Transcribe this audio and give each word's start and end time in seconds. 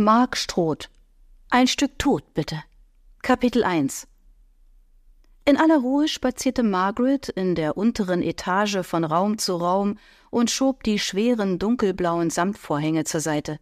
Mark 0.00 0.38
Stroth. 0.38 0.88
Ein 1.50 1.66
Stück 1.66 1.98
Tod, 1.98 2.32
bitte. 2.32 2.62
Kapitel 3.20 3.62
1 3.62 4.08
In 5.44 5.58
aller 5.58 5.76
Ruhe 5.76 6.08
spazierte 6.08 6.62
Margaret 6.62 7.28
in 7.28 7.54
der 7.54 7.76
unteren 7.76 8.22
Etage 8.22 8.78
von 8.82 9.04
Raum 9.04 9.36
zu 9.36 9.56
Raum 9.56 9.98
und 10.30 10.50
schob 10.50 10.84
die 10.84 10.98
schweren 10.98 11.58
dunkelblauen 11.58 12.30
Samtvorhänge 12.30 13.04
zur 13.04 13.20
Seite. 13.20 13.60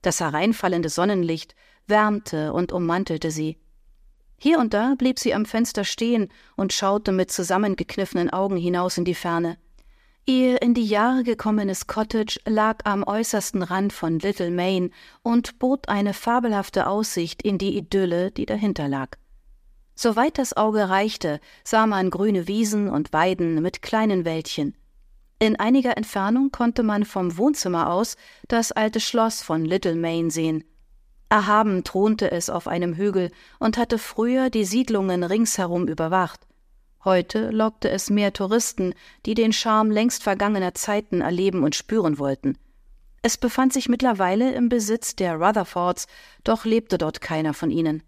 Das 0.00 0.20
hereinfallende 0.20 0.88
Sonnenlicht 0.88 1.54
wärmte 1.86 2.54
und 2.54 2.72
ummantelte 2.72 3.30
sie. 3.30 3.58
Hier 4.38 4.58
und 4.58 4.72
da 4.72 4.94
blieb 4.96 5.18
sie 5.18 5.34
am 5.34 5.44
Fenster 5.44 5.84
stehen 5.84 6.30
und 6.56 6.72
schaute 6.72 7.12
mit 7.12 7.30
zusammengekniffenen 7.30 8.30
Augen 8.30 8.56
hinaus 8.56 8.96
in 8.96 9.04
die 9.04 9.14
Ferne. 9.14 9.58
Ihr 10.24 10.62
in 10.62 10.72
die 10.72 10.86
Jahre 10.86 11.24
gekommenes 11.24 11.88
Cottage 11.88 12.38
lag 12.46 12.78
am 12.84 13.02
äußersten 13.02 13.64
Rand 13.64 13.92
von 13.92 14.20
Little 14.20 14.52
Maine 14.52 14.90
und 15.24 15.58
bot 15.58 15.88
eine 15.88 16.14
fabelhafte 16.14 16.86
Aussicht 16.86 17.42
in 17.42 17.58
die 17.58 17.76
Idylle, 17.76 18.30
die 18.30 18.46
dahinter 18.46 18.86
lag. 18.86 19.16
Soweit 19.96 20.38
das 20.38 20.56
Auge 20.56 20.88
reichte, 20.88 21.40
sah 21.64 21.88
man 21.88 22.10
grüne 22.10 22.46
Wiesen 22.46 22.88
und 22.88 23.12
Weiden 23.12 23.60
mit 23.62 23.82
kleinen 23.82 24.24
Wäldchen. 24.24 24.76
In 25.40 25.58
einiger 25.58 25.96
Entfernung 25.96 26.52
konnte 26.52 26.84
man 26.84 27.04
vom 27.04 27.36
Wohnzimmer 27.36 27.90
aus 27.90 28.16
das 28.46 28.70
alte 28.70 29.00
Schloss 29.00 29.42
von 29.42 29.64
Little 29.64 29.96
Maine 29.96 30.30
sehen. 30.30 30.62
Erhaben 31.30 31.82
thronte 31.82 32.30
es 32.30 32.48
auf 32.48 32.68
einem 32.68 32.94
Hügel 32.94 33.32
und 33.58 33.76
hatte 33.76 33.98
früher 33.98 34.50
die 34.50 34.64
Siedlungen 34.64 35.24
ringsherum 35.24 35.88
überwacht. 35.88 36.46
Heute 37.04 37.50
lockte 37.50 37.90
es 37.90 38.10
mehr 38.10 38.32
Touristen, 38.32 38.94
die 39.26 39.34
den 39.34 39.52
Charme 39.52 39.90
längst 39.90 40.22
vergangener 40.22 40.74
Zeiten 40.74 41.20
erleben 41.20 41.64
und 41.64 41.74
spüren 41.74 42.18
wollten. 42.18 42.56
Es 43.22 43.36
befand 43.36 43.72
sich 43.72 43.88
mittlerweile 43.88 44.52
im 44.54 44.68
Besitz 44.68 45.16
der 45.16 45.36
Rutherfords, 45.36 46.06
doch 46.44 46.64
lebte 46.64 46.98
dort 46.98 47.20
keiner 47.20 47.54
von 47.54 47.70
ihnen. 47.70 48.02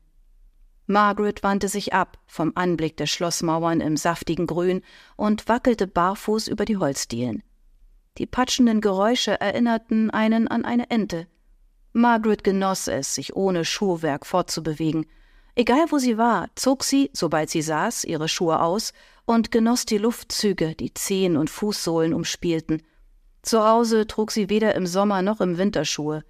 Margaret 0.87 1.42
wandte 1.42 1.69
sich 1.69 1.95
ab 1.95 2.19
vom 2.27 2.53
Anblick 2.55 2.97
der 2.97 3.06
Schlossmauern 3.06 3.81
im 3.81 3.97
saftigen 3.97 4.47
Grün 4.47 4.83
und 5.17 5.48
wackelte 5.48 5.87
barfuß 5.87 6.47
über 6.48 6.65
die 6.65 6.77
Holzdielen. 6.77 7.42
Die 8.19 8.27
patschenden 8.27 8.81
Geräusche 8.81 9.41
erinnerten 9.41 10.11
einen 10.11 10.47
an 10.47 10.65
eine 10.65 10.91
Ente. 10.91 11.27
Margaret 11.92 12.45
genoss 12.45 12.87
es, 12.87 13.15
sich 13.15 13.34
ohne 13.34 13.65
Schuhwerk 13.65 14.27
fortzubewegen. 14.27 15.06
Egal 15.56 15.86
wo 15.91 15.98
sie 15.98 16.19
war, 16.19 16.48
zog 16.56 16.83
sie, 16.83 17.10
sobald 17.12 17.48
sie 17.48 17.62
saß, 17.62 18.05
ihre 18.05 18.28
Schuhe 18.28 18.60
aus 18.60 18.92
und 19.24 19.50
genoss 19.50 19.86
die 19.86 19.98
Luftzüge, 19.98 20.74
die 20.74 20.92
Zehen 20.92 21.36
und 21.36 21.48
Fußsohlen 21.48 22.12
umspielten. 22.12 22.83
Zu 23.42 23.64
Hause 23.64 24.06
trug 24.06 24.32
sie 24.32 24.48
weder 24.48 24.75
im 24.75 24.86
Sommer 24.86 25.22
noch 25.22 25.41
im 25.41 25.56
Winter 25.58 25.84
Schuhe. 25.84 26.25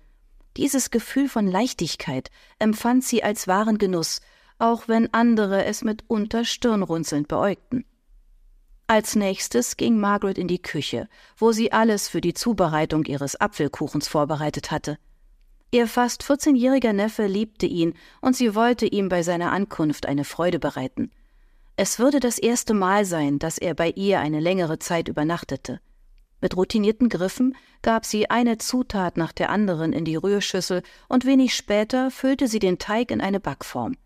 Dieses 0.57 0.91
Gefühl 0.91 1.29
von 1.29 1.47
Leichtigkeit 1.47 2.31
empfand 2.59 3.03
sie 3.05 3.25
als 3.25 3.49
wahren 3.49 3.79
Genuss, 3.79 4.21
auch 4.59 4.89
wenn 4.89 5.13
andere 5.13 5.65
es 5.65 5.83
mitunter 5.83 6.45
stirnrunzelnd 6.45 7.27
beäugten. 7.27 7.85
Als 8.87 9.17
nächstes 9.17 9.79
ging 9.79 9.99
Margaret 9.99 10.37
in 10.37 10.47
die 10.47 10.61
Küche, 10.61 11.09
wo 11.39 11.53
sie 11.53 11.73
alles 11.73 12.09
für 12.09 12.21
die 12.21 12.35
Zubereitung 12.35 13.07
ihres 13.07 13.41
Apfelkuchens 13.41 14.07
vorbereitet 14.07 14.71
hatte. 14.71 14.99
Ihr 15.75 15.89
fast 15.89 16.23
vierzehnjähriger 16.23 16.93
Neffe 16.93 17.27
liebte 17.27 17.67
ihn, 17.67 17.95
und 18.21 18.37
sie 18.37 18.55
wollte 18.55 18.87
ihm 18.87 19.09
bei 19.09 19.25
seiner 19.25 19.51
Ankunft 19.51 20.07
eine 20.07 20.23
Freude 20.23 20.61
bereiten. 20.61 21.11
Es 21.75 21.99
würde 21.99 22.21
das 22.21 22.39
erste 22.39 22.75
Mal 22.75 23.05
sein, 23.05 23.41
dass 23.41 23.59
er 23.59 23.75
bei 23.75 23.91
ihr 23.91 24.21
eine 24.21 24.39
längere 24.39 24.79
Zeit 24.79 25.09
übernachtete. 25.09 25.81
Mit 26.41 26.57
routinierten 26.57 27.09
Griffen 27.09 27.57
gab 27.83 28.07
sie 28.07 28.31
eine 28.31 28.59
Zutat 28.59 29.17
nach 29.17 29.33
der 29.33 29.51
anderen 29.51 29.93
in 29.93 30.05
die 30.05 30.15
Rührschüssel, 30.15 30.85
und 31.09 31.25
wenig 31.25 31.57
später 31.57 32.13
füllte 32.13 32.47
sie 32.47 32.61
den 32.61 32.79
Teig 32.79 33.11
in 33.11 33.21
eine 33.21 33.41
Backform. 33.41 33.97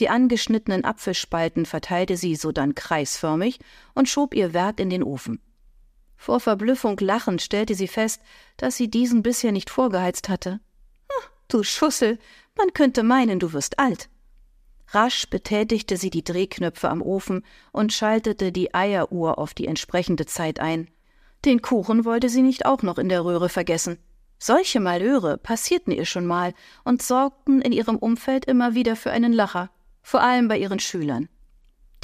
Die 0.00 0.10
angeschnittenen 0.10 0.84
Apfelspalten 0.84 1.64
verteilte 1.64 2.18
sie 2.18 2.36
sodann 2.36 2.74
kreisförmig 2.74 3.58
und 3.94 4.10
schob 4.10 4.34
ihr 4.34 4.52
Werk 4.52 4.78
in 4.78 4.90
den 4.90 5.02
Ofen. 5.02 5.40
Vor 6.18 6.40
Verblüffung 6.40 6.98
lachend 7.00 7.40
stellte 7.40 7.74
sie 7.74 7.88
fest, 7.88 8.20
dass 8.58 8.76
sie 8.76 8.90
diesen 8.90 9.22
bisher 9.22 9.50
nicht 9.50 9.70
vorgeheizt 9.70 10.28
hatte. 10.28 10.60
Du 11.50 11.64
Schussel, 11.64 12.20
man 12.56 12.72
könnte 12.72 13.02
meinen, 13.02 13.40
du 13.40 13.52
wirst 13.52 13.80
alt. 13.80 14.08
Rasch 14.92 15.28
betätigte 15.28 15.96
sie 15.96 16.08
die 16.08 16.22
Drehknöpfe 16.22 16.88
am 16.88 17.02
Ofen 17.02 17.44
und 17.72 17.92
schaltete 17.92 18.52
die 18.52 18.72
Eieruhr 18.72 19.36
auf 19.36 19.52
die 19.52 19.66
entsprechende 19.66 20.26
Zeit 20.26 20.60
ein. 20.60 20.88
Den 21.44 21.60
Kuchen 21.60 22.04
wollte 22.04 22.28
sie 22.28 22.42
nicht 22.42 22.66
auch 22.66 22.82
noch 22.82 22.98
in 22.98 23.08
der 23.08 23.24
Röhre 23.24 23.48
vergessen. 23.48 23.98
Solche 24.38 24.78
Malheure 24.78 25.38
passierten 25.38 25.92
ihr 25.92 26.04
schon 26.04 26.24
mal 26.24 26.54
und 26.84 27.02
sorgten 27.02 27.60
in 27.60 27.72
ihrem 27.72 27.96
Umfeld 27.96 28.44
immer 28.44 28.74
wieder 28.74 28.94
für 28.94 29.10
einen 29.10 29.32
Lacher, 29.32 29.70
vor 30.02 30.22
allem 30.22 30.46
bei 30.46 30.56
ihren 30.56 30.78
Schülern. 30.78 31.28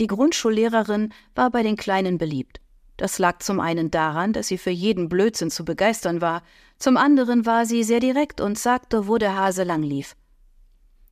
Die 0.01 0.09
Grundschullehrerin 0.09 1.15
war 1.37 1.51
bei 1.51 1.63
den 1.63 1.77
Kleinen 1.77 2.19
beliebt. 2.19 2.61
Das 2.97 3.19
lag 3.19 3.41
zum 3.41 3.61
einen 3.61 3.91
daran, 3.91 4.33
dass 4.33 4.49
sie 4.49 4.59
für 4.59 4.71
jeden 4.71 5.09
Blödsinn 5.09 5.51
zu 5.51 5.65
begeistern 5.65 6.21
war, 6.21 6.43
zum 6.79 6.97
anderen 6.97 7.45
war 7.47 7.67
sie 7.67 7.85
sehr 7.85 8.01
direkt 8.01 8.41
und 8.41 8.59
sagte, 8.59 9.07
wo 9.07 9.19
der 9.19 9.37
Hase 9.37 9.65
lang 9.65 9.83
lief. 9.83 10.17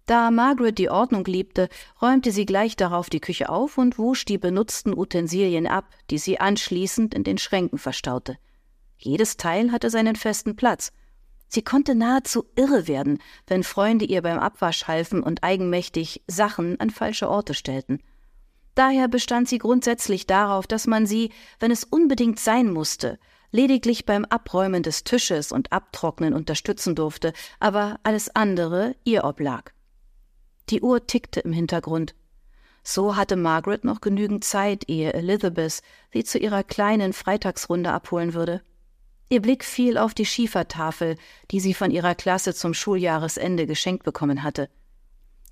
Da 0.07 0.31
Margaret 0.31 0.77
die 0.77 0.91
Ordnung 0.91 1.25
liebte, 1.25 1.69
räumte 2.03 2.31
sie 2.31 2.45
gleich 2.45 2.77
darauf 2.77 3.09
die 3.09 3.21
Küche 3.21 3.49
auf 3.49 3.79
und 3.79 3.99
wusch 3.99 4.27
die 4.27 4.37
benutzten 4.37 4.97
Utensilien 4.97 5.67
ab, 5.67 5.87
die 6.11 6.19
sie 6.19 6.39
anschließend 6.39 7.15
in 7.15 7.25
den 7.25 7.39
Schränken 7.39 7.79
verstaute. 7.79 8.37
Jedes 8.99 9.39
Teil 9.39 9.73
hatte 9.73 9.89
seinen 9.89 10.17
festen 10.17 10.57
Platz. 10.57 10.93
Sie 11.49 11.63
konnte 11.63 11.95
nahezu 11.95 12.45
irre 12.57 12.87
werden, 12.87 13.19
wenn 13.47 13.63
Freunde 13.63 14.05
ihr 14.05 14.21
beim 14.21 14.39
Abwasch 14.39 14.87
halfen 14.89 15.23
und 15.23 15.43
eigenmächtig 15.43 16.23
Sachen 16.27 16.79
an 16.81 16.91
falsche 16.91 17.31
Orte 17.31 17.55
stellten. 17.55 18.03
Daher 18.75 19.09
bestand 19.09 19.49
sie 19.49 19.59
grundsätzlich 19.59 20.27
darauf, 20.27 20.67
dass 20.67 20.87
man 20.87 21.07
sie, 21.07 21.31
wenn 21.61 21.71
es 21.71 21.85
unbedingt 21.85 22.41
sein 22.41 22.73
musste, 22.73 23.19
lediglich 23.53 24.05
beim 24.05 24.25
Abräumen 24.25 24.83
des 24.83 25.05
Tisches 25.05 25.53
und 25.53 25.73
Abtrocknen 25.73 26.35
unterstützen 26.35 26.97
durfte, 26.97 27.33
aber 27.61 28.01
alles 28.03 28.35
andere 28.35 28.97
ihr 29.05 29.25
oblag. 29.25 29.73
Die 30.71 30.81
Uhr 30.81 31.07
tickte 31.07 31.41
im 31.41 31.53
Hintergrund. 31.53 32.15
So 32.83 33.17
hatte 33.17 33.37
Margaret 33.37 33.85
noch 33.85 34.01
genügend 34.01 34.45
Zeit, 34.45 34.89
ehe 34.89 35.13
Elizabeth 35.13 35.81
sie 36.13 36.25
zu 36.25 36.39
ihrer 36.39 36.65
kleinen 36.65 37.13
Freitagsrunde 37.13 37.93
abholen 37.93 38.35
würde. 38.35 38.61
Ihr 39.29 39.41
Blick 39.41 39.65
fiel 39.65 39.99
auf 39.99 40.15
die 40.15 40.27
Schiefertafel, 40.27 41.17
die 41.51 41.61
sie 41.61 41.75
von 41.75 41.91
ihrer 41.91 42.15
Klasse 42.15 42.55
zum 42.55 42.75
Schuljahresende 42.75 43.67
geschenkt 43.67 44.05
bekommen 44.05 44.43
hatte. 44.43 44.69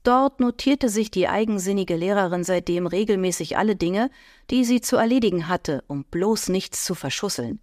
Dort 0.02 0.40
notierte 0.40 0.88
sich 0.88 1.10
die 1.10 1.28
eigensinnige 1.28 1.94
Lehrerin 1.94 2.42
seitdem 2.42 2.86
regelmäßig 2.86 3.56
alle 3.56 3.76
Dinge, 3.76 4.10
die 4.50 4.64
sie 4.64 4.80
zu 4.80 4.96
erledigen 4.96 5.48
hatte, 5.48 5.84
um 5.86 6.04
bloß 6.04 6.48
nichts 6.48 6.84
zu 6.84 6.94
verschusseln. 6.94 7.60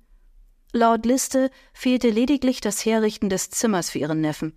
Laut 0.71 1.05
Liste 1.05 1.49
fehlte 1.73 2.09
lediglich 2.09 2.61
das 2.61 2.85
Herrichten 2.85 3.29
des 3.29 3.49
Zimmers 3.49 3.89
für 3.89 3.99
ihren 3.99 4.21
Neffen. 4.21 4.53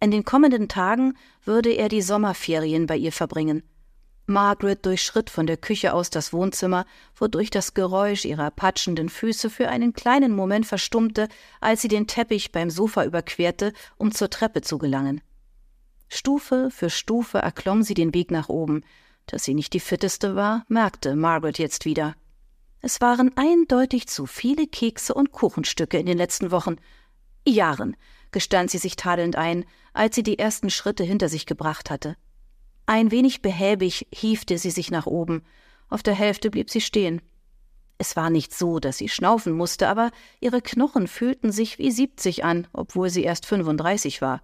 In 0.00 0.10
den 0.10 0.24
kommenden 0.24 0.68
Tagen 0.68 1.14
würde 1.44 1.70
er 1.70 1.88
die 1.88 2.02
Sommerferien 2.02 2.86
bei 2.86 2.96
ihr 2.96 3.12
verbringen. 3.12 3.62
Margaret 4.26 4.84
durchschritt 4.84 5.30
von 5.30 5.46
der 5.46 5.56
Küche 5.56 5.92
aus 5.92 6.10
das 6.10 6.32
Wohnzimmer, 6.32 6.84
wodurch 7.14 7.50
das 7.50 7.74
Geräusch 7.74 8.24
ihrer 8.24 8.50
patschenden 8.50 9.08
Füße 9.08 9.50
für 9.50 9.68
einen 9.68 9.92
kleinen 9.92 10.34
Moment 10.34 10.66
verstummte, 10.66 11.28
als 11.60 11.82
sie 11.82 11.88
den 11.88 12.06
Teppich 12.06 12.52
beim 12.52 12.70
Sofa 12.70 13.04
überquerte, 13.04 13.72
um 13.96 14.12
zur 14.12 14.30
Treppe 14.30 14.62
zu 14.62 14.78
gelangen. 14.78 15.20
Stufe 16.08 16.70
für 16.70 16.90
Stufe 16.90 17.38
erklomm 17.38 17.82
sie 17.82 17.94
den 17.94 18.14
Weg 18.14 18.30
nach 18.30 18.48
oben. 18.48 18.84
Dass 19.26 19.44
sie 19.44 19.54
nicht 19.54 19.72
die 19.72 19.80
fitteste 19.80 20.36
war, 20.36 20.64
merkte 20.68 21.16
Margaret 21.16 21.58
jetzt 21.58 21.84
wieder. 21.84 22.14
Es 22.80 23.00
waren 23.00 23.36
eindeutig 23.36 24.06
zu 24.06 24.26
viele 24.26 24.66
Kekse 24.66 25.14
und 25.14 25.32
Kuchenstücke 25.32 25.98
in 25.98 26.06
den 26.06 26.18
letzten 26.18 26.50
Wochen. 26.52 26.76
Jahren, 27.46 27.96
gestand 28.30 28.70
sie 28.70 28.78
sich 28.78 28.96
tadelnd 28.96 29.36
ein, 29.36 29.64
als 29.92 30.14
sie 30.14 30.22
die 30.22 30.38
ersten 30.38 30.70
Schritte 30.70 31.02
hinter 31.02 31.28
sich 31.28 31.46
gebracht 31.46 31.90
hatte. 31.90 32.16
Ein 32.86 33.10
wenig 33.10 33.42
behäbig 33.42 34.06
hiefte 34.12 34.58
sie 34.58 34.70
sich 34.70 34.90
nach 34.90 35.06
oben. 35.06 35.42
Auf 35.88 36.02
der 36.02 36.14
Hälfte 36.14 36.50
blieb 36.50 36.70
sie 36.70 36.80
stehen. 36.80 37.22
Es 37.98 38.14
war 38.14 38.30
nicht 38.30 38.54
so, 38.54 38.78
dass 38.78 38.98
sie 38.98 39.08
schnaufen 39.08 39.52
musste, 39.54 39.88
aber 39.88 40.10
ihre 40.40 40.60
Knochen 40.60 41.08
fühlten 41.08 41.50
sich 41.50 41.78
wie 41.78 41.90
siebzig 41.90 42.44
an, 42.44 42.68
obwohl 42.72 43.10
sie 43.10 43.24
erst 43.24 43.46
fünfunddreißig 43.46 44.20
war. 44.20 44.42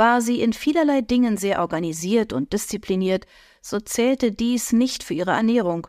War 0.00 0.22
sie 0.22 0.40
in 0.40 0.54
vielerlei 0.54 1.02
Dingen 1.02 1.36
sehr 1.36 1.60
organisiert 1.60 2.32
und 2.32 2.54
diszipliniert, 2.54 3.26
so 3.60 3.80
zählte 3.80 4.32
dies 4.32 4.72
nicht 4.72 5.02
für 5.02 5.12
ihre 5.12 5.32
Ernährung. 5.32 5.88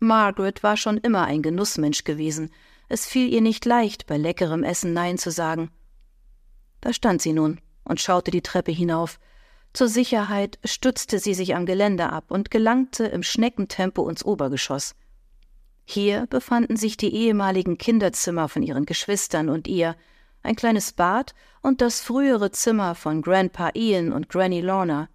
Margaret 0.00 0.64
war 0.64 0.76
schon 0.76 0.98
immer 0.98 1.26
ein 1.26 1.42
Genussmensch 1.42 2.02
gewesen. 2.02 2.50
Es 2.88 3.06
fiel 3.06 3.32
ihr 3.32 3.40
nicht 3.40 3.64
leicht, 3.64 4.08
bei 4.08 4.16
leckerem 4.16 4.64
Essen 4.64 4.92
Nein 4.94 5.16
zu 5.16 5.30
sagen. 5.30 5.70
Da 6.80 6.92
stand 6.92 7.22
sie 7.22 7.32
nun 7.32 7.60
und 7.84 8.00
schaute 8.00 8.32
die 8.32 8.42
Treppe 8.42 8.72
hinauf. 8.72 9.20
Zur 9.72 9.86
Sicherheit 9.86 10.58
stützte 10.64 11.20
sie 11.20 11.34
sich 11.34 11.54
am 11.54 11.64
Geländer 11.64 12.12
ab 12.12 12.32
und 12.32 12.50
gelangte 12.50 13.04
im 13.04 13.22
Schneckentempo 13.22 14.08
ins 14.08 14.24
Obergeschoss. 14.24 14.96
Hier 15.84 16.26
befanden 16.26 16.74
sich 16.74 16.96
die 16.96 17.14
ehemaligen 17.14 17.78
Kinderzimmer 17.78 18.48
von 18.48 18.64
ihren 18.64 18.86
Geschwistern 18.86 19.48
und 19.48 19.68
ihr, 19.68 19.94
ein 20.42 20.56
kleines 20.56 20.92
Bad 20.92 21.34
und 21.60 21.80
das 21.80 22.00
frühere 22.00 22.50
Zimmer 22.50 22.94
von 22.94 23.22
Grandpa 23.22 23.70
Ian 23.74 24.12
und 24.12 24.28
Granny 24.28 24.60
Lorna. 24.60 25.08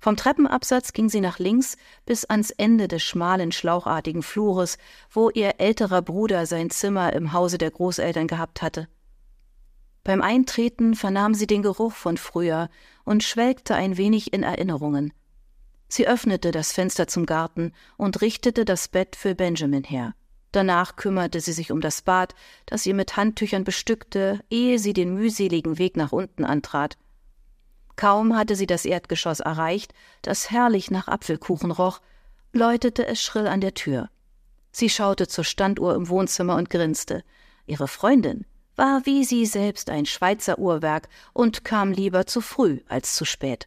Vom 0.00 0.16
Treppenabsatz 0.16 0.92
ging 0.92 1.08
sie 1.08 1.20
nach 1.20 1.38
links 1.38 1.76
bis 2.06 2.24
ans 2.24 2.50
Ende 2.50 2.86
des 2.86 3.02
schmalen, 3.02 3.50
schlauchartigen 3.50 4.22
Flures, 4.22 4.78
wo 5.10 5.30
ihr 5.30 5.54
älterer 5.58 6.02
Bruder 6.02 6.46
sein 6.46 6.70
Zimmer 6.70 7.12
im 7.12 7.32
Hause 7.32 7.58
der 7.58 7.70
Großeltern 7.70 8.28
gehabt 8.28 8.62
hatte. 8.62 8.88
Beim 10.04 10.22
Eintreten 10.22 10.94
vernahm 10.94 11.34
sie 11.34 11.46
den 11.46 11.62
Geruch 11.62 11.92
von 11.92 12.16
früher 12.16 12.70
und 13.04 13.24
schwelgte 13.24 13.74
ein 13.74 13.96
wenig 13.96 14.32
in 14.32 14.42
Erinnerungen. 14.42 15.12
Sie 15.88 16.06
öffnete 16.06 16.50
das 16.50 16.72
Fenster 16.72 17.08
zum 17.08 17.26
Garten 17.26 17.72
und 17.96 18.20
richtete 18.20 18.64
das 18.64 18.88
Bett 18.88 19.16
für 19.16 19.34
Benjamin 19.34 19.84
her. 19.84 20.14
Danach 20.52 20.96
kümmerte 20.96 21.40
sie 21.40 21.52
sich 21.52 21.70
um 21.72 21.80
das 21.80 22.02
Bad, 22.02 22.34
das 22.66 22.86
ihr 22.86 22.94
mit 22.94 23.16
Handtüchern 23.16 23.64
bestückte, 23.64 24.40
ehe 24.50 24.78
sie 24.78 24.92
den 24.92 25.14
mühseligen 25.14 25.78
Weg 25.78 25.96
nach 25.96 26.12
unten 26.12 26.44
antrat. 26.44 26.96
Kaum 27.96 28.36
hatte 28.36 28.56
sie 28.56 28.66
das 28.66 28.84
Erdgeschoss 28.84 29.40
erreicht, 29.40 29.92
das 30.22 30.50
herrlich 30.50 30.90
nach 30.90 31.08
Apfelkuchen 31.08 31.70
roch, 31.70 32.00
läutete 32.52 33.06
es 33.06 33.20
schrill 33.20 33.46
an 33.46 33.60
der 33.60 33.74
Tür. 33.74 34.08
Sie 34.70 34.88
schaute 34.88 35.26
zur 35.26 35.44
Standuhr 35.44 35.94
im 35.94 36.08
Wohnzimmer 36.08 36.56
und 36.56 36.70
grinste. 36.70 37.24
Ihre 37.66 37.88
Freundin 37.88 38.46
war 38.76 39.04
wie 39.04 39.24
sie 39.24 39.44
selbst 39.44 39.90
ein 39.90 40.06
Schweizer 40.06 40.58
Uhrwerk 40.58 41.08
und 41.32 41.64
kam 41.64 41.90
lieber 41.90 42.26
zu 42.26 42.40
früh 42.40 42.80
als 42.88 43.14
zu 43.16 43.24
spät. 43.24 43.66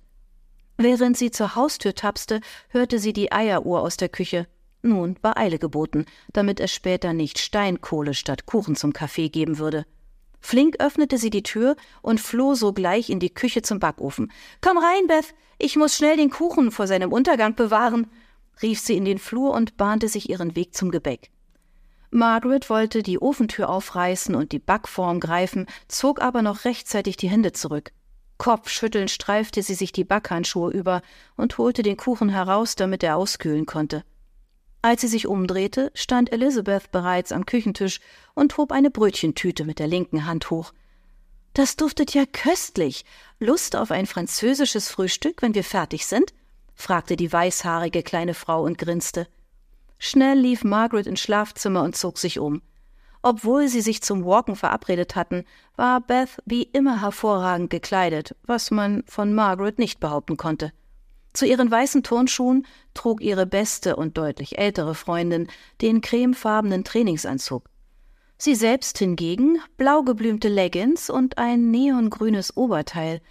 Während 0.77 1.17
sie 1.17 1.29
zur 1.29 1.55
Haustür 1.55 1.93
tapste, 1.93 2.39
hörte 2.69 2.97
sie 2.97 3.13
die 3.13 3.31
Eieruhr 3.31 3.81
aus 3.81 3.97
der 3.97 4.09
Küche. 4.09 4.47
Nun 4.81 5.15
war 5.21 5.37
Eile 5.37 5.59
geboten, 5.59 6.05
damit 6.33 6.59
es 6.59 6.71
später 6.71 7.13
nicht 7.13 7.39
Steinkohle 7.39 8.13
statt 8.13 8.45
Kuchen 8.45 8.75
zum 8.75 8.93
Kaffee 8.93 9.29
geben 9.29 9.59
würde. 9.59 9.85
Flink 10.39 10.77
öffnete 10.79 11.17
sie 11.17 11.29
die 11.29 11.43
Tür 11.43 11.75
und 12.01 12.19
floh 12.19 12.55
sogleich 12.55 13.09
in 13.09 13.19
die 13.19 13.33
Küche 13.33 13.61
zum 13.61 13.79
Backofen. 13.79 14.31
Komm 14.59 14.77
rein, 14.77 15.07
Beth, 15.07 15.35
ich 15.59 15.75
muss 15.75 15.95
schnell 15.95 16.17
den 16.17 16.31
Kuchen 16.31 16.71
vor 16.71 16.87
seinem 16.87 17.11
Untergang 17.11 17.55
bewahren, 17.55 18.07
rief 18.63 18.79
sie 18.79 18.97
in 18.97 19.05
den 19.05 19.19
Flur 19.19 19.53
und 19.53 19.77
bahnte 19.77 20.07
sich 20.07 20.29
ihren 20.29 20.55
Weg 20.55 20.75
zum 20.75 20.89
Gebäck. 20.89 21.29
Margaret 22.09 22.69
wollte 22.69 23.03
die 23.03 23.21
Ofentür 23.21 23.69
aufreißen 23.69 24.35
und 24.35 24.51
die 24.51 24.59
Backform 24.59 25.19
greifen, 25.19 25.67
zog 25.87 26.21
aber 26.21 26.41
noch 26.41 26.65
rechtzeitig 26.65 27.15
die 27.15 27.29
Hände 27.29 27.53
zurück. 27.53 27.91
Kopfschüttelnd 28.37 29.11
streifte 29.11 29.61
sie 29.61 29.75
sich 29.75 29.91
die 29.91 30.03
Backhandschuhe 30.03 30.71
über 30.71 31.03
und 31.37 31.57
holte 31.59 31.83
den 31.83 31.95
Kuchen 31.95 32.29
heraus, 32.29 32.75
damit 32.75 33.03
er 33.03 33.15
auskühlen 33.15 33.67
konnte. 33.67 34.03
Als 34.81 35.01
sie 35.01 35.07
sich 35.07 35.27
umdrehte, 35.27 35.91
stand 35.93 36.31
Elizabeth 36.31 36.91
bereits 36.91 37.31
am 37.31 37.45
Küchentisch 37.45 37.99
und 38.33 38.57
hob 38.57 38.71
eine 38.71 38.89
Brötchentüte 38.89 39.63
mit 39.63 39.77
der 39.77 39.87
linken 39.87 40.25
Hand 40.25 40.49
hoch. 40.49 40.73
Das 41.53 41.75
duftet 41.75 42.13
ja 42.13 42.25
köstlich. 42.25 43.05
Lust 43.39 43.75
auf 43.75 43.91
ein 43.91 44.07
französisches 44.07 44.89
Frühstück, 44.89 45.41
wenn 45.41 45.53
wir 45.53 45.63
fertig 45.63 46.05
sind? 46.05 46.33
fragte 46.73 47.15
die 47.15 47.31
weißhaarige 47.31 48.01
kleine 48.01 48.33
Frau 48.33 48.63
und 48.63 48.77
grinste. 48.77 49.27
Schnell 49.99 50.39
lief 50.39 50.63
Margaret 50.63 51.05
ins 51.05 51.19
Schlafzimmer 51.19 51.83
und 51.83 51.95
zog 51.95 52.17
sich 52.17 52.39
um. 52.39 52.63
Obwohl 53.21 53.67
sie 53.67 53.81
sich 53.81 54.01
zum 54.01 54.25
Walken 54.25 54.55
verabredet 54.55 55.15
hatten, 55.15 55.45
war 55.75 56.01
Beth 56.01 56.41
wie 56.45 56.63
immer 56.63 57.01
hervorragend 57.01 57.69
gekleidet, 57.69 58.35
was 58.43 58.71
man 58.71 59.03
von 59.05 59.35
Margaret 59.35 59.77
nicht 59.77 59.99
behaupten 59.99 60.37
konnte. 60.37 60.71
Zu 61.33 61.45
ihren 61.45 61.71
weißen 61.71 62.03
Turnschuhen 62.03 62.67
trug 62.93 63.21
ihre 63.21 63.45
beste 63.45 63.95
und 63.95 64.17
deutlich 64.17 64.57
ältere 64.57 64.95
Freundin 64.95 65.47
den 65.81 66.01
cremefarbenen 66.01 66.83
Trainingsanzug. 66.83 67.63
Sie 68.37 68.55
selbst 68.55 68.97
hingegen 68.97 69.59
blau 69.77 70.01
geblümte 70.01 70.49
Leggings 70.49 71.09
und 71.09 71.37
ein 71.37 71.69
neongrünes 71.71 72.57
Oberteil. 72.57 73.21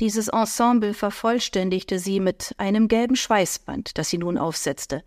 Dieses 0.00 0.28
Ensemble 0.28 0.94
vervollständigte 0.94 1.98
sie 1.98 2.20
mit 2.20 2.54
einem 2.58 2.88
gelben 2.88 3.16
Schweißband, 3.16 3.98
das 3.98 4.08
sie 4.08 4.18
nun 4.18 4.38
aufsetzte. 4.38 5.02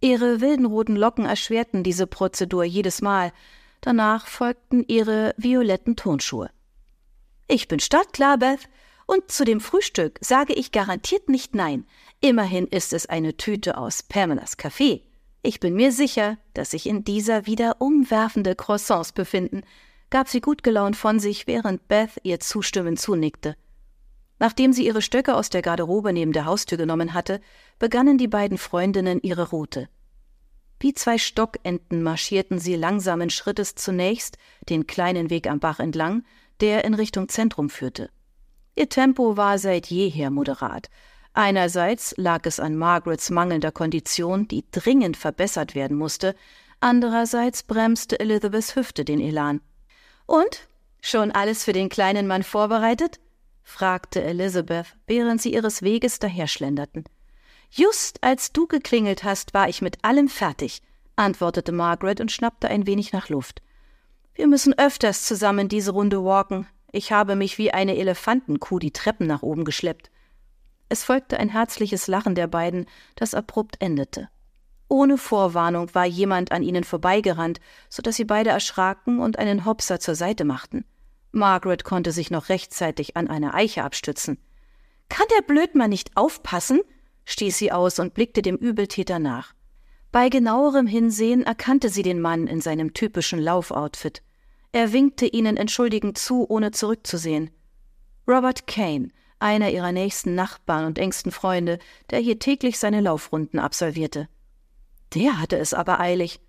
Ihre 0.00 0.40
wilden 0.40 0.64
roten 0.64 0.96
Locken 0.96 1.26
erschwerten 1.26 1.82
diese 1.82 2.06
Prozedur 2.06 2.64
jedes 2.64 3.02
Mal. 3.02 3.32
Danach 3.80 4.26
folgten 4.26 4.84
ihre 4.86 5.34
violetten 5.36 5.94
Turnschuhe. 5.94 6.50
Ich 7.46 7.68
bin 7.68 7.80
startklar, 7.80 8.38
Beth, 8.38 8.68
und 9.08 9.32
zu 9.32 9.44
dem 9.44 9.60
Frühstück 9.60 10.18
sage 10.20 10.52
ich 10.52 10.70
garantiert 10.70 11.30
nicht 11.30 11.54
nein. 11.54 11.86
Immerhin 12.20 12.66
ist 12.66 12.92
es 12.92 13.06
eine 13.06 13.38
Tüte 13.38 13.78
aus 13.78 14.02
Pamelas 14.02 14.58
Kaffee. 14.58 15.02
Ich 15.42 15.60
bin 15.60 15.74
mir 15.74 15.92
sicher, 15.92 16.36
dass 16.52 16.72
sich 16.72 16.86
in 16.86 17.04
dieser 17.04 17.46
wieder 17.46 17.76
umwerfende 17.80 18.54
Croissants 18.54 19.12
befinden, 19.12 19.62
gab 20.10 20.28
sie 20.28 20.42
gut 20.42 20.62
gelaunt 20.62 20.94
von 20.94 21.20
sich, 21.20 21.46
während 21.46 21.88
Beth 21.88 22.20
ihr 22.22 22.38
zustimmend 22.38 23.00
zunickte. 23.00 23.56
Nachdem 24.38 24.74
sie 24.74 24.84
ihre 24.84 25.00
Stöcke 25.00 25.34
aus 25.34 25.48
der 25.48 25.62
Garderobe 25.62 26.12
neben 26.12 26.32
der 26.32 26.44
Haustür 26.44 26.76
genommen 26.76 27.14
hatte, 27.14 27.40
begannen 27.78 28.18
die 28.18 28.28
beiden 28.28 28.58
Freundinnen 28.58 29.20
ihre 29.22 29.48
Route. 29.48 29.88
Wie 30.80 30.92
zwei 30.92 31.16
Stockenten 31.16 32.02
marschierten 32.02 32.58
sie 32.58 32.76
langsamen 32.76 33.30
Schrittes 33.30 33.74
zunächst 33.74 34.36
den 34.68 34.86
kleinen 34.86 35.30
Weg 35.30 35.48
am 35.48 35.60
Bach 35.60 35.80
entlang, 35.80 36.24
der 36.60 36.84
in 36.84 36.92
Richtung 36.92 37.30
Zentrum 37.30 37.70
führte. 37.70 38.10
Ihr 38.78 38.88
Tempo 38.88 39.36
war 39.36 39.58
seit 39.58 39.88
jeher 39.88 40.30
moderat. 40.30 40.88
Einerseits 41.32 42.14
lag 42.16 42.46
es 42.46 42.60
an 42.60 42.76
Margarets 42.76 43.28
mangelnder 43.28 43.72
Kondition, 43.72 44.46
die 44.46 44.64
dringend 44.70 45.16
verbessert 45.16 45.74
werden 45.74 45.96
musste, 45.96 46.36
andererseits 46.78 47.64
bremste 47.64 48.20
Elizabeths 48.20 48.76
Hüfte 48.76 49.04
den 49.04 49.18
Elan. 49.18 49.62
Und? 50.26 50.68
Schon 51.00 51.32
alles 51.32 51.64
für 51.64 51.72
den 51.72 51.88
kleinen 51.88 52.28
Mann 52.28 52.44
vorbereitet? 52.44 53.18
fragte 53.64 54.22
Elizabeth, 54.22 54.94
während 55.08 55.42
sie 55.42 55.54
ihres 55.54 55.82
Weges 55.82 56.20
daherschlenderten. 56.20 57.02
Just 57.70 58.22
als 58.22 58.52
du 58.52 58.68
geklingelt 58.68 59.24
hast, 59.24 59.54
war 59.54 59.68
ich 59.68 59.82
mit 59.82 60.04
allem 60.04 60.28
fertig, 60.28 60.82
antwortete 61.16 61.72
Margaret 61.72 62.20
und 62.20 62.30
schnappte 62.30 62.68
ein 62.68 62.86
wenig 62.86 63.12
nach 63.12 63.28
Luft. 63.28 63.60
Wir 64.36 64.46
müssen 64.46 64.78
öfters 64.78 65.24
zusammen 65.24 65.68
diese 65.68 65.90
Runde 65.90 66.24
walken, 66.24 66.68
ich 66.98 67.12
habe 67.12 67.36
mich 67.36 67.58
wie 67.58 67.72
eine 67.72 67.96
Elefantenkuh 67.96 68.80
die 68.80 68.90
Treppen 68.90 69.28
nach 69.28 69.42
oben 69.42 69.64
geschleppt. 69.64 70.10
Es 70.88 71.04
folgte 71.04 71.38
ein 71.38 71.48
herzliches 71.48 72.08
Lachen 72.08 72.34
der 72.34 72.48
beiden, 72.48 72.86
das 73.14 73.34
abrupt 73.34 73.76
endete. 73.80 74.28
Ohne 74.88 75.16
Vorwarnung 75.16 75.94
war 75.94 76.06
jemand 76.06 76.50
an 76.50 76.64
ihnen 76.64 76.82
vorbeigerannt, 76.82 77.60
so 77.88 78.02
dass 78.02 78.16
sie 78.16 78.24
beide 78.24 78.50
erschraken 78.50 79.20
und 79.20 79.38
einen 79.38 79.64
Hopser 79.64 80.00
zur 80.00 80.16
Seite 80.16 80.44
machten. 80.44 80.84
Margaret 81.30 81.84
konnte 81.84 82.10
sich 82.10 82.32
noch 82.32 82.48
rechtzeitig 82.48 83.16
an 83.16 83.28
eine 83.28 83.54
Eiche 83.54 83.84
abstützen. 83.84 84.38
Kann 85.08 85.26
der 85.36 85.42
Blödmann 85.42 85.90
nicht 85.90 86.16
aufpassen? 86.16 86.80
stieß 87.26 87.56
sie 87.58 87.70
aus 87.70 88.00
und 88.00 88.14
blickte 88.14 88.42
dem 88.42 88.56
Übeltäter 88.56 89.20
nach. 89.20 89.54
Bei 90.10 90.30
genauerem 90.30 90.88
Hinsehen 90.88 91.44
erkannte 91.44 91.90
sie 91.90 92.02
den 92.02 92.20
Mann 92.20 92.48
in 92.48 92.60
seinem 92.60 92.92
typischen 92.92 93.38
Laufoutfit. 93.38 94.22
Er 94.72 94.92
winkte 94.92 95.26
ihnen 95.26 95.56
entschuldigend 95.56 96.18
zu, 96.18 96.46
ohne 96.48 96.70
zurückzusehen. 96.70 97.50
Robert 98.26 98.66
Kane, 98.66 99.08
einer 99.38 99.70
ihrer 99.70 99.92
nächsten 99.92 100.34
Nachbarn 100.34 100.84
und 100.84 100.98
engsten 100.98 101.32
Freunde, 101.32 101.78
der 102.10 102.18
hier 102.18 102.38
täglich 102.38 102.78
seine 102.78 103.00
Laufrunden 103.00 103.58
absolvierte. 103.58 104.28
Der 105.14 105.40
hatte 105.40 105.56
es 105.56 105.72
aber 105.72 106.00
eilig. 106.00 106.40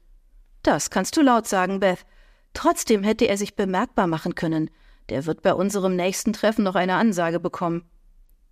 Das 0.63 0.89
kannst 0.89 1.15
du 1.15 1.21
laut 1.21 1.47
sagen, 1.47 1.79
Beth. 1.79 2.05
Trotzdem 2.53 3.03
hätte 3.03 3.25
er 3.25 3.37
sich 3.37 3.55
bemerkbar 3.55 4.07
machen 4.07 4.35
können. 4.35 4.69
Der 5.09 5.25
wird 5.25 5.41
bei 5.41 5.53
unserem 5.53 5.95
nächsten 5.95 6.33
Treffen 6.33 6.63
noch 6.63 6.75
eine 6.75 6.95
Ansage 6.95 7.39
bekommen. 7.39 7.85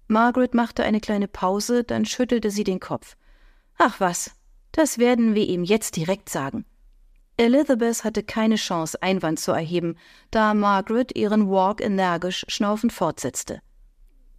Margaret 0.08 0.54
machte 0.54 0.84
eine 0.84 1.02
kleine 1.02 1.28
Pause, 1.28 1.84
dann 1.84 2.06
schüttelte 2.06 2.50
sie 2.50 2.64
den 2.64 2.80
Kopf. 2.80 3.18
Ach 3.78 4.00
was, 4.00 4.32
das 4.72 4.98
werden 4.98 5.36
wir 5.36 5.46
ihm 5.46 5.64
jetzt 5.64 5.98
direkt 5.98 6.30
sagen. 6.30 6.66
Elizabeth 7.38 8.04
hatte 8.04 8.24
keine 8.24 8.56
Chance, 8.56 9.02
Einwand 9.02 9.40
zu 9.40 9.52
erheben, 9.52 9.96
da 10.32 10.56
Margaret 10.56 11.16
ihren 11.16 11.50
Walk 11.50 11.82
energisch 11.82 12.46
schnaufend 12.48 12.92
fortsetzte. 12.92 13.62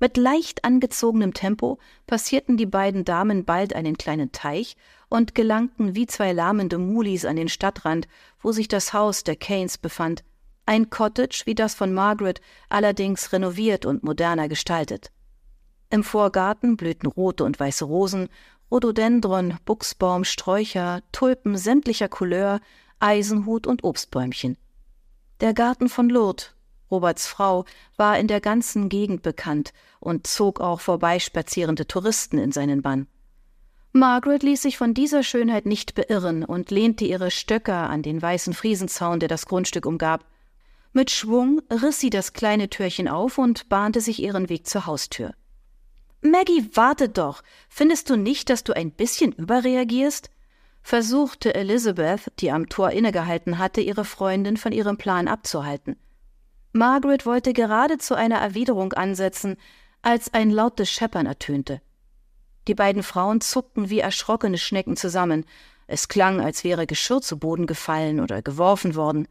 Mit 0.01 0.17
leicht 0.17 0.65
angezogenem 0.65 1.33
Tempo 1.33 1.79
passierten 2.07 2.57
die 2.57 2.67
beiden 2.67 3.05
Damen 3.05 3.45
bald 3.45 3.75
einen 3.75 3.97
kleinen 3.97 4.33
Teich 4.33 4.77
und 5.09 5.35
gelangten 5.35 5.95
wie 5.95 6.07
zwei 6.07 6.33
lahmende 6.33 6.79
Mulis 6.79 7.25
an 7.25 7.37
den 7.37 7.49
Stadtrand, 7.49 8.09
wo 8.41 8.53
sich 8.53 8.69
das 8.69 8.93
Haus 8.93 9.25
der 9.25 9.37
Kanes 9.37 9.79
befand, 9.79 10.25
ein 10.67 10.91
Cottage 10.91 11.43
wie 11.47 11.55
das 11.55 11.75
von 11.75 11.95
Margaret, 11.95 12.41
allerdings 12.69 13.33
renoviert 13.33 13.87
und 13.87 14.03
moderner 14.03 14.49
gestaltet. 14.49 15.11
Im 15.91 16.05
Vorgarten 16.05 16.77
blühten 16.77 17.07
rote 17.07 17.45
und 17.45 17.59
weiße 17.59 17.85
Rosen, 17.85 18.29
Rhododendron, 18.71 19.57
Buchsbaum, 19.65 20.25
Sträucher, 20.25 21.01
Tulpen 21.11 21.57
sämtlicher 21.57 22.09
Couleur, 22.09 22.61
Eisenhut 23.01 23.67
und 23.67 23.85
Obstbäumchen. 23.85 24.57
Der 25.41 25.55
Garten 25.55 25.89
von 25.89 26.09
Lourdes, 26.09 26.55
Roberts 26.91 27.27
Frau, 27.27 27.65
war 27.97 28.19
in 28.19 28.27
der 28.27 28.41
ganzen 28.41 28.89
Gegend 28.89 29.23
bekannt 29.23 29.73
und 30.01 30.27
zog 30.27 30.61
auch 30.61 30.81
vorbeispazierende 30.81 31.87
Touristen 31.87 32.39
in 32.39 32.53
seinen 32.53 32.83
Bann. 32.83 33.07
Margaret 33.93 34.43
ließ 34.43 34.63
sich 34.63 34.77
von 34.77 34.95
dieser 34.95 35.23
Schönheit 35.23 35.67
nicht 35.67 35.95
beirren 35.95 36.45
und 36.45 36.71
lehnte 36.71 37.05
ihre 37.05 37.31
Stöcker 37.31 37.89
an 37.89 38.03
den 38.03 38.21
weißen 38.21 38.53
Friesenzaun, 38.53 39.21
der 39.21 39.29
das 39.29 39.47
Grundstück 39.47 39.87
umgab. 39.87 40.25
Mit 40.93 41.11
Schwung 41.11 41.63
riss 41.71 42.01
sie 42.01 42.11
das 42.11 42.33
kleine 42.33 42.69
Türchen 42.69 43.09
auf 43.09 43.39
und 43.39 43.69
bahnte 43.69 44.01
sich 44.01 44.23
ihren 44.23 44.49
Weg 44.49 44.67
zur 44.67 44.87
Haustür. 44.87 45.35
Maggie, 46.21 46.69
warte 46.75 47.09
doch. 47.09 47.43
Findest 47.69 48.11
du 48.11 48.17
nicht, 48.17 48.51
dass 48.51 48.65
du 48.65 48.75
ein 48.75 48.91
bisschen 48.91 49.33
überreagierst? 49.33 50.31
Versuchte 50.89 51.55
Elizabeth, 51.55 52.33
die 52.39 52.51
am 52.51 52.71
Tor 52.71 52.93
innegehalten 52.93 53.59
hatte, 53.59 53.83
ihre 53.83 54.07
Freundin 54.07 54.57
von 54.57 54.73
ihrem 54.73 54.97
Plan 54.97 55.29
abzuhalten. 55.29 55.99
Margaret 56.73 57.27
wollte 57.27 57.53
gerade 57.53 57.99
zu 57.99 58.15
einer 58.15 58.39
Erwiderung 58.39 58.95
ansetzen, 58.95 59.59
als 60.01 60.33
ein 60.33 60.49
lautes 60.49 60.91
Scheppern 60.91 61.27
ertönte. 61.27 61.83
Die 62.69 62.75
beiden 62.75 63.03
Frauen 63.03 63.43
zuckten 63.43 63.91
wie 63.91 63.99
erschrockene 63.99 64.57
Schnecken 64.57 64.97
zusammen. 64.97 65.45
Es 65.89 66.09
klang, 66.09 66.41
als 66.41 66.65
wäre 66.65 66.87
Geschirr 66.87 67.21
zu 67.21 67.39
Boden 67.39 67.67
gefallen 67.67 68.19
oder 68.19 68.41
geworfen 68.41 68.95
worden. 68.95 69.29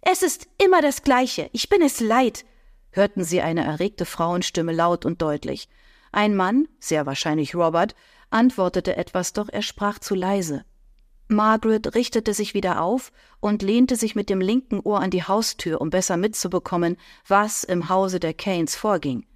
Es 0.00 0.24
ist 0.24 0.48
immer 0.60 0.82
das 0.82 1.04
Gleiche. 1.04 1.50
Ich 1.52 1.68
bin 1.68 1.82
es 1.82 2.00
leid, 2.00 2.44
hörten 2.90 3.22
sie 3.22 3.42
eine 3.42 3.64
erregte 3.64 4.06
Frauenstimme 4.06 4.72
laut 4.72 5.06
und 5.06 5.22
deutlich. 5.22 5.68
Ein 6.10 6.34
Mann, 6.34 6.66
sehr 6.80 7.06
wahrscheinlich 7.06 7.54
Robert, 7.54 7.94
antwortete 8.30 8.96
etwas, 8.96 9.32
doch 9.32 9.48
er 9.48 9.62
sprach 9.62 9.98
zu 9.98 10.14
leise. 10.14 10.64
Margaret 11.28 11.94
richtete 11.94 12.34
sich 12.34 12.54
wieder 12.54 12.82
auf 12.82 13.12
und 13.38 13.62
lehnte 13.62 13.94
sich 13.94 14.16
mit 14.16 14.28
dem 14.30 14.40
linken 14.40 14.80
Ohr 14.80 15.00
an 15.00 15.10
die 15.10 15.22
Haustür, 15.22 15.80
um 15.80 15.90
besser 15.90 16.16
mitzubekommen, 16.16 16.96
was 17.26 17.62
im 17.62 17.88
Hause 17.88 18.18
der 18.18 18.34
Kanes 18.34 18.74
vorging. 18.74 19.26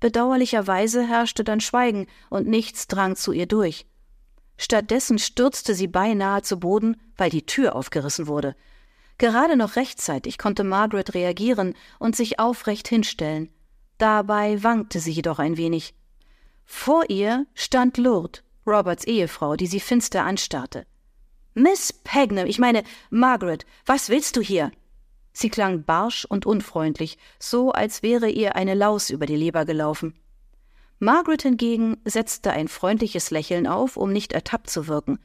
Bedauerlicherweise 0.00 1.06
herrschte 1.06 1.44
dann 1.44 1.60
Schweigen 1.60 2.06
und 2.28 2.46
nichts 2.46 2.86
drang 2.86 3.16
zu 3.16 3.32
ihr 3.32 3.46
durch. 3.46 3.86
Stattdessen 4.58 5.18
stürzte 5.18 5.74
sie 5.74 5.86
beinahe 5.86 6.42
zu 6.42 6.58
Boden, 6.58 7.00
weil 7.16 7.30
die 7.30 7.46
Tür 7.46 7.74
aufgerissen 7.76 8.26
wurde. 8.26 8.54
Gerade 9.16 9.56
noch 9.56 9.76
rechtzeitig 9.76 10.36
konnte 10.36 10.64
Margaret 10.64 11.14
reagieren 11.14 11.74
und 11.98 12.14
sich 12.14 12.38
aufrecht 12.38 12.88
hinstellen. 12.88 13.50
Dabei 13.96 14.62
wankte 14.62 15.00
sie 15.00 15.12
jedoch 15.12 15.38
ein 15.38 15.56
wenig. 15.56 15.94
Vor 16.64 17.08
ihr 17.08 17.46
stand 17.54 17.96
Lourdes, 17.96 18.42
Roberts 18.66 19.04
Ehefrau, 19.04 19.56
die 19.56 19.66
sie 19.66 19.80
finster 19.80 20.24
anstarrte. 20.24 20.86
Miss 21.54 21.92
Pagnam, 21.92 22.46
ich 22.46 22.58
meine, 22.58 22.82
Margaret, 23.10 23.66
was 23.84 24.08
willst 24.08 24.36
du 24.36 24.40
hier? 24.40 24.72
Sie 25.32 25.50
klang 25.50 25.84
barsch 25.84 26.24
und 26.24 26.46
unfreundlich, 26.46 27.18
so 27.38 27.72
als 27.72 28.02
wäre 28.02 28.28
ihr 28.28 28.56
eine 28.56 28.74
Laus 28.74 29.10
über 29.10 29.26
die 29.26 29.36
Leber 29.36 29.64
gelaufen. 29.64 30.14
Margaret 30.98 31.42
hingegen 31.42 31.96
setzte 32.04 32.52
ein 32.52 32.68
freundliches 32.68 33.30
Lächeln 33.30 33.66
auf, 33.66 33.96
um 33.96 34.12
nicht 34.12 34.32
ertappt 34.32 34.70
zu 34.70 34.86
wirken. 34.86 35.18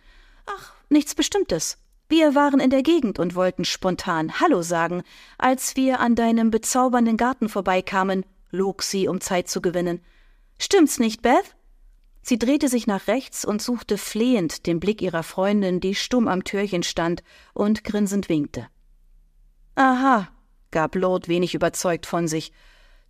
Ach, 0.45 0.73
nichts 0.89 1.13
Bestimmtes. 1.13 1.77
Wir 2.09 2.35
waren 2.35 2.59
in 2.59 2.69
der 2.69 2.83
Gegend 2.83 3.19
und 3.19 3.35
wollten 3.35 3.65
spontan 3.65 4.39
Hallo 4.39 4.61
sagen, 4.61 5.03
als 5.37 5.75
wir 5.75 5.99
an 5.99 6.15
deinem 6.15 6.51
bezaubernden 6.51 7.17
Garten 7.17 7.49
vorbeikamen, 7.49 8.25
log 8.49 8.81
sie, 8.81 9.07
um 9.07 9.19
Zeit 9.19 9.49
zu 9.49 9.61
gewinnen. 9.61 10.01
Stimmt's 10.59 10.99
nicht, 10.99 11.21
Beth? 11.21 11.55
Sie 12.21 12.37
drehte 12.37 12.67
sich 12.67 12.87
nach 12.87 13.07
rechts 13.07 13.45
und 13.45 13.61
suchte 13.61 13.97
flehend 13.97 14.67
den 14.67 14.79
Blick 14.79 15.01
ihrer 15.01 15.23
Freundin, 15.23 15.79
die 15.79 15.95
stumm 15.95 16.27
am 16.27 16.43
Türchen 16.43 16.83
stand 16.83 17.23
und 17.53 17.83
grinsend 17.83 18.27
winkte. 18.27 18.67
Aha, 19.75 20.27
gab 20.71 20.95
Lord 20.95 21.27
wenig 21.27 21.55
überzeugt 21.55 22.05
von 22.05 22.27
sich. 22.27 22.51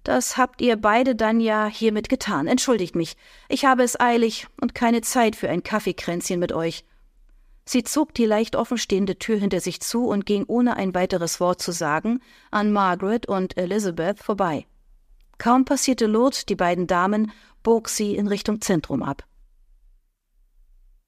Das 0.04 0.38
habt 0.38 0.62
ihr 0.62 0.76
beide 0.78 1.16
dann 1.16 1.40
ja 1.40 1.66
hiermit 1.66 2.10
getan. 2.10 2.48
Entschuldigt 2.48 2.96
mich. 2.96 3.18
Ich 3.50 3.66
habe 3.66 3.84
es 3.84 4.00
eilig 4.00 4.48
und 4.62 4.76
keine 4.76 5.02
Zeit 5.02 5.36
für 5.36 5.50
ein 5.50 5.64
Kaffeekränzchen 5.64 6.40
mit 6.40 6.52
euch. 6.52 6.86
Sie 7.66 7.84
zog 7.84 8.14
die 8.14 8.26
leicht 8.26 8.56
offenstehende 8.56 9.20
Tür 9.20 9.38
hinter 9.38 9.60
sich 9.60 9.82
zu 9.82 10.06
und 10.06 10.26
ging 10.26 10.46
ohne 10.48 10.78
ein 10.78 10.94
weiteres 10.94 11.40
Wort 11.40 11.62
zu 11.62 11.72
sagen 11.72 12.22
an 12.52 12.72
Margaret 12.72 13.28
und 13.28 13.58
Elizabeth 13.58 14.20
vorbei. 14.20 14.66
Kaum 15.38 15.66
passierte 15.66 16.08
Lourdes 16.08 16.46
die 16.46 16.56
beiden 16.56 16.88
Damen, 16.88 17.32
bog 17.64 17.90
sie 17.90 18.16
in 18.16 18.28
Richtung 18.28 18.62
Zentrum 18.62 19.04
ab. 19.04 19.24